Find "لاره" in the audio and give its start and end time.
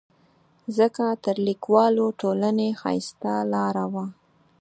3.53-3.85